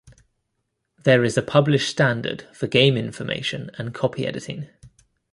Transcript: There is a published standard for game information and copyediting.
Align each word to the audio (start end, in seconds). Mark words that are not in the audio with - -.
There 1.03 1.23
is 1.23 1.37
a 1.37 1.43
published 1.43 1.87
standard 1.87 2.47
for 2.53 2.65
game 2.65 2.97
information 2.97 3.69
and 3.77 3.93
copyediting. 3.93 4.67